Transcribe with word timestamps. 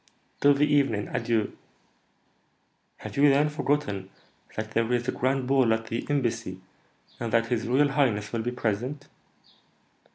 "Till 0.39 0.55
the 0.55 0.65
evening, 0.65 1.09
adieu." 1.09 1.55
"Have 2.97 3.17
you, 3.17 3.29
then, 3.29 3.49
forgotten 3.49 4.09
that 4.55 4.71
there 4.71 4.91
is 4.93 5.07
a 5.07 5.11
grand 5.11 5.45
ball 5.47 5.71
at 5.75 5.85
the 5.85 6.03
Embassy, 6.09 6.59
and 7.19 7.31
that 7.31 7.49
his 7.49 7.67
royal 7.67 7.89
highness 7.89 8.33
will 8.33 8.41
be 8.41 8.51
present?" 8.51 9.09